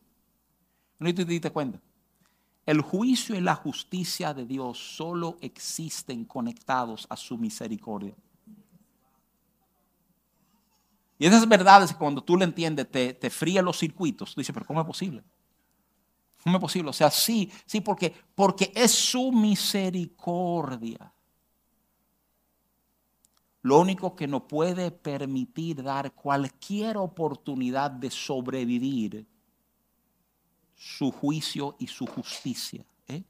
[0.99, 1.81] ¿No te diste cuenta?
[2.65, 8.15] El juicio y la justicia de Dios solo existen conectados a su misericordia.
[11.19, 14.35] Y esas verdades, cuando tú lo entiendes, te, te fría los circuitos.
[14.35, 15.23] Tú dices, pero ¿cómo es posible?
[16.43, 16.91] ¿Cómo es posible?
[16.91, 21.13] O sea, sí, sí, porque, porque es su misericordia.
[23.63, 29.27] Lo único que nos puede permitir dar cualquier oportunidad de sobrevivir
[30.77, 32.85] su juicio y su justicia.
[33.09, 33.25] ¿eh?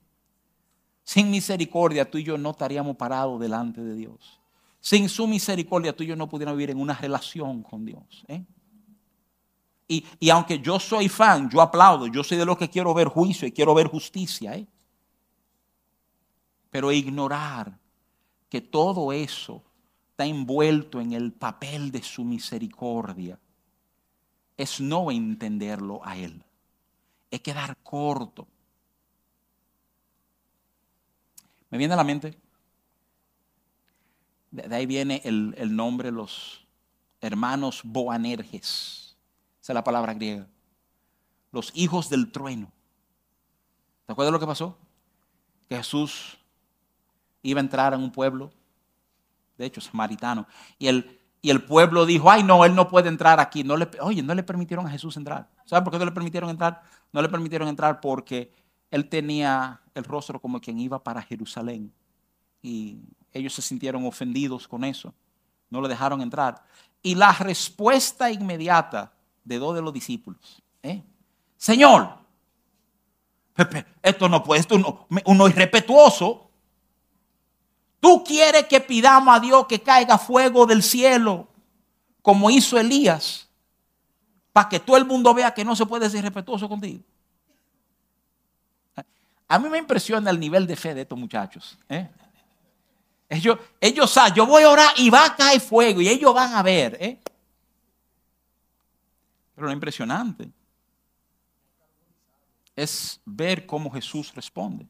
[1.05, 4.41] Sin misericordia tú y yo no estaríamos parados delante de Dios.
[4.81, 8.25] Sin su misericordia tú y yo no pudiéramos vivir en una relación con Dios.
[8.27, 8.45] ¿eh?
[9.89, 13.07] Y, y, aunque yo soy fan, yo aplaudo, yo soy de los que quiero ver
[13.07, 14.57] juicio y quiero ver justicia.
[14.57, 14.67] ¿eh?
[16.71, 17.79] Pero ignorar
[18.49, 19.63] que todo eso
[20.11, 23.39] está envuelto en el papel de su misericordia
[24.57, 26.46] es no entenderlo a Él
[27.31, 28.47] es quedar corto.
[31.71, 32.39] Me viene a la mente,
[34.51, 36.67] de ahí viene el, nombre, los
[37.21, 39.17] hermanos Boanerges,
[39.61, 40.47] esa es la palabra griega,
[41.53, 42.73] los hijos del trueno.
[44.07, 44.79] ¿Te acuerdas lo que pasó?
[45.69, 46.39] Que Jesús
[47.43, 48.53] iba a entrar en un pueblo,
[49.59, 50.47] de hecho, samaritano,
[50.79, 53.63] y el, y el pueblo dijo, ay no, él no puede entrar aquí.
[53.63, 55.49] No le, oye, no le permitieron a Jesús entrar.
[55.65, 56.83] ¿Saben por qué no le permitieron entrar?
[57.13, 58.53] No le permitieron entrar porque
[58.91, 61.93] él tenía el rostro como quien iba para Jerusalén.
[62.63, 62.99] Y
[63.33, 65.15] ellos se sintieron ofendidos con eso,
[65.71, 66.65] no le dejaron entrar.
[67.01, 69.13] Y la respuesta inmediata
[69.45, 71.01] de dos de los discípulos, ¿eh?
[71.57, 72.13] Señor,
[74.03, 76.46] esto no puede, esto uno, uno irrespetuoso.
[78.07, 81.49] Tú quieres que pidamos a Dios que caiga fuego del cielo,
[82.23, 83.49] como hizo Elías,
[84.53, 87.03] para que todo el mundo vea que no se puede ser respetuoso contigo.
[89.49, 91.77] A mí me impresiona el nivel de fe de estos muchachos.
[91.89, 92.09] ¿eh?
[93.29, 96.63] Ellos, saben, yo voy a orar y va a caer fuego y ellos van a
[96.63, 96.97] ver.
[97.01, 97.19] ¿eh?
[99.53, 100.49] Pero lo impresionante
[102.77, 104.87] es ver cómo Jesús responde.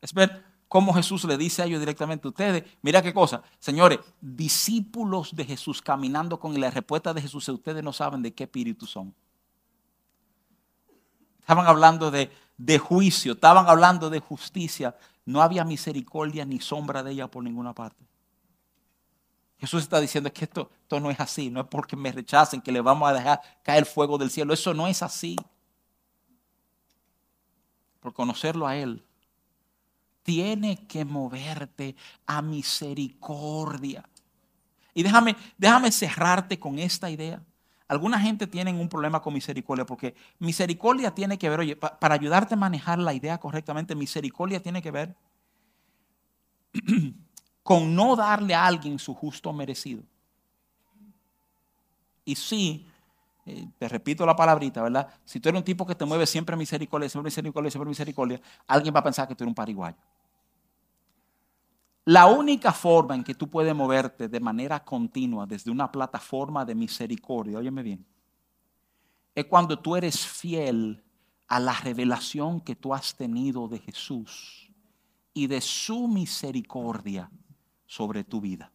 [0.00, 5.34] Es ver cómo Jesús le dice a ellos directamente ustedes, mira qué cosa, señores, discípulos
[5.34, 9.12] de Jesús caminando con la respuesta de Jesús, ustedes no saben de qué espíritu son.
[11.40, 17.10] Estaban hablando de, de juicio, estaban hablando de justicia, no había misericordia ni sombra de
[17.10, 18.06] ella por ninguna parte.
[19.58, 22.70] Jesús está diciendo que esto, esto no es así, no es porque me rechacen que
[22.70, 25.34] le vamos a dejar caer fuego del cielo, eso no es así.
[27.98, 29.04] Por conocerlo a Él,
[30.30, 34.08] tiene que moverte a misericordia.
[34.94, 37.42] Y déjame, déjame cerrarte con esta idea.
[37.88, 42.54] Alguna gente tiene un problema con misericordia porque misericordia tiene que ver, oye, para ayudarte
[42.54, 45.16] a manejar la idea correctamente, misericordia tiene que ver
[47.64, 50.04] con no darle a alguien su justo merecido.
[52.24, 52.86] Y sí,
[53.46, 55.08] eh, te repito la palabrita, ¿verdad?
[55.24, 58.94] Si tú eres un tipo que te mueve siempre misericordia, siempre misericordia, siempre misericordia, alguien
[58.94, 59.96] va a pensar que tú eres un pariguayo.
[62.10, 66.74] La única forma en que tú puedes moverte de manera continua desde una plataforma de
[66.74, 68.04] misericordia, óyeme bien,
[69.32, 71.04] es cuando tú eres fiel
[71.46, 74.72] a la revelación que tú has tenido de Jesús
[75.32, 77.30] y de su misericordia
[77.86, 78.72] sobre tu vida.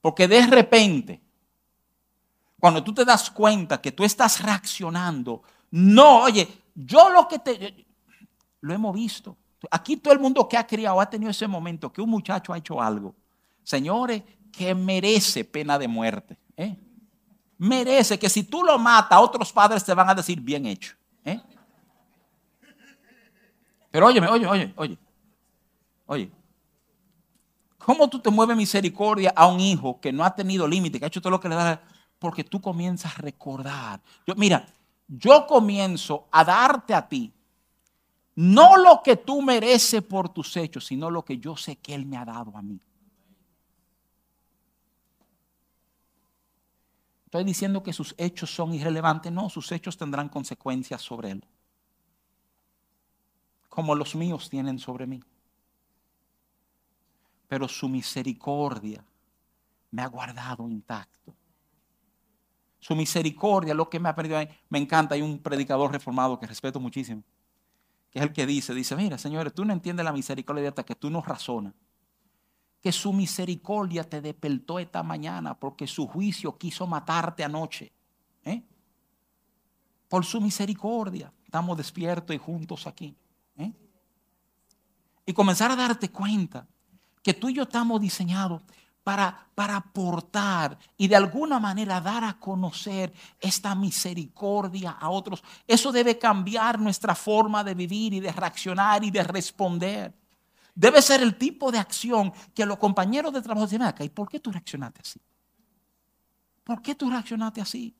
[0.00, 1.20] Porque de repente,
[2.58, 7.86] cuando tú te das cuenta que tú estás reaccionando, no, oye, yo lo que te,
[8.62, 9.36] lo hemos visto.
[9.70, 12.58] Aquí todo el mundo que ha criado ha tenido ese momento que un muchacho ha
[12.58, 13.14] hecho algo,
[13.62, 16.38] señores, que merece pena de muerte.
[16.56, 16.76] ¿eh?
[17.58, 20.94] Merece que si tú lo matas, otros padres te van a decir bien hecho.
[21.24, 21.40] ¿eh?
[23.90, 24.98] Pero óyeme, oye, oye, oye,
[26.06, 26.30] oye.
[27.78, 31.08] ¿Cómo tú te mueves misericordia a un hijo que no ha tenido límite, que ha
[31.08, 31.82] hecho todo lo que le da?
[32.18, 34.00] Porque tú comienzas a recordar.
[34.26, 34.66] Yo, mira,
[35.06, 37.33] yo comienzo a darte a ti
[38.36, 42.04] no lo que tú mereces por tus hechos, sino lo que yo sé que Él
[42.04, 42.80] me ha dado a mí.
[47.26, 49.30] Estoy diciendo que sus hechos son irrelevantes.
[49.32, 51.44] No, sus hechos tendrán consecuencias sobre Él.
[53.68, 55.20] Como los míos tienen sobre mí.
[57.48, 59.04] Pero su misericordia
[59.90, 61.34] me ha guardado intacto.
[62.78, 64.38] Su misericordia, lo que me ha perdido.
[64.68, 67.22] Me encanta, hay un predicador reformado que respeto muchísimo
[68.14, 70.94] que es el que dice, dice, mira, señores, tú no entiendes la misericordia hasta que
[70.94, 71.74] tú no razonas.
[72.80, 77.92] Que su misericordia te despertó esta mañana porque su juicio quiso matarte anoche.
[78.44, 78.62] ¿eh?
[80.08, 83.16] Por su misericordia estamos despiertos y juntos aquí.
[83.56, 83.72] ¿eh?
[85.26, 86.68] Y comenzar a darte cuenta
[87.20, 88.62] que tú y yo estamos diseñados
[89.04, 95.44] para, para aportar y de alguna manera dar a conocer esta misericordia a otros.
[95.68, 100.14] Eso debe cambiar nuestra forma de vivir y de reaccionar y de responder.
[100.74, 104.40] Debe ser el tipo de acción que los compañeros de trabajo dicen, ¿y por qué
[104.40, 105.20] tú reaccionaste así?
[106.64, 107.94] ¿Por qué tú reaccionaste así?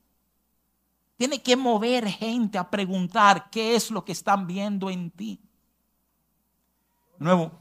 [1.16, 5.38] Tiene que mover gente a preguntar qué es lo que están viendo en ti.
[7.18, 7.52] nuevo,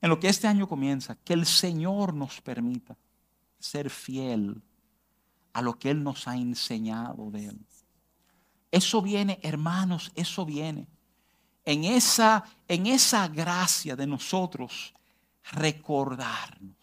[0.00, 2.96] en lo que este año comienza, que el Señor nos permita
[3.58, 4.62] ser fiel
[5.52, 7.58] a lo que Él nos ha enseñado de Él.
[8.70, 10.86] Eso viene, hermanos, eso viene.
[11.64, 14.94] En esa, en esa gracia de nosotros
[15.52, 16.76] recordarnos.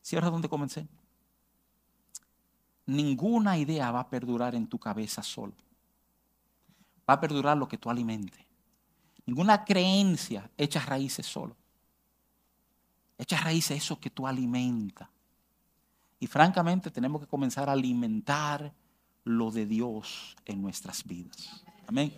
[0.00, 0.88] Cierra donde comencé.
[2.86, 5.54] Ninguna idea va a perdurar en tu cabeza solo.
[7.08, 8.49] Va a perdurar lo que tú alimentes.
[9.26, 11.56] Ninguna creencia echa raíces solo.
[13.18, 15.08] Echa raíces eso que tú alimentas.
[16.18, 18.72] Y francamente tenemos que comenzar a alimentar
[19.24, 21.62] lo de Dios en nuestras vidas.
[21.86, 22.12] Amén.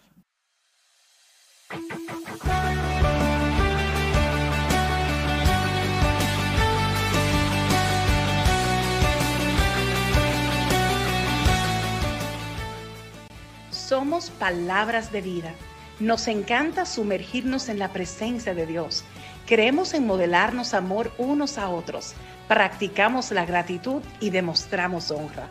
[13.71, 15.55] Somos palabras de vida
[16.01, 19.05] Nos encanta sumergirnos en la presencia de Dios.
[19.47, 22.15] Creemos en modelarnos amor unos a otros,
[22.49, 25.49] practicamos la gratitud y demostramos honra.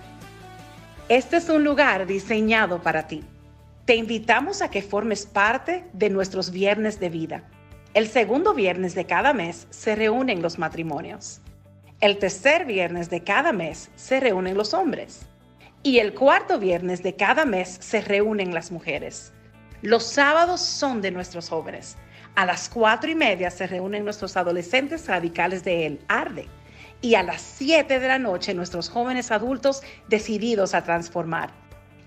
[1.09, 3.23] Este es un lugar diseñado para ti.
[3.85, 7.43] Te invitamos a que formes parte de nuestros viernes de vida.
[7.93, 11.41] El segundo viernes de cada mes se reúnen los matrimonios.
[11.99, 15.25] El tercer viernes de cada mes se reúnen los hombres.
[15.83, 19.33] Y el cuarto viernes de cada mes se reúnen las mujeres.
[19.81, 21.97] Los sábados son de nuestros jóvenes.
[22.35, 26.47] A las cuatro y media se reúnen nuestros adolescentes radicales de El Arde.
[27.01, 31.49] Y a las siete de la noche nuestros jóvenes adultos decididos a transformar.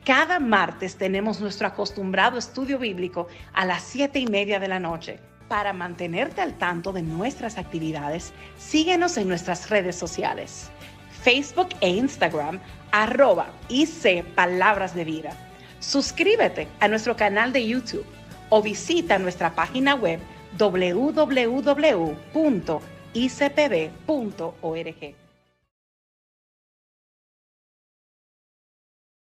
[0.05, 5.19] Cada martes tenemos nuestro acostumbrado estudio bíblico a las siete y media de la noche.
[5.49, 10.71] Para mantenerte al tanto de nuestras actividades, síguenos en nuestras redes sociales.
[11.23, 12.61] Facebook e Instagram,
[12.93, 15.54] arroba IC Palabras de Vida.
[15.85, 18.07] Suscríbete a nuestro canal de YouTube
[18.49, 20.19] o visita nuestra página web
[20.59, 21.65] www.icpb.org.